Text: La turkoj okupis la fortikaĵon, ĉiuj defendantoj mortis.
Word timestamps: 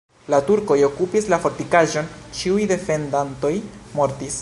La 0.33 0.37
turkoj 0.45 0.77
okupis 0.87 1.27
la 1.35 1.39
fortikaĵon, 1.45 2.09
ĉiuj 2.39 2.69
defendantoj 2.75 3.57
mortis. 4.01 4.39